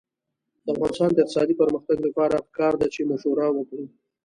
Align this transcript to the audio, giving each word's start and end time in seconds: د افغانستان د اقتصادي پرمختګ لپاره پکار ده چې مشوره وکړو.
د 0.65 0.65
افغانستان 0.73 1.09
د 1.13 1.17
اقتصادي 1.23 1.53
پرمختګ 1.61 1.97
لپاره 2.07 2.35
پکار 2.47 2.73
ده 2.81 2.87
چې 2.93 3.01
مشوره 3.11 3.47
وکړو. 3.51 3.85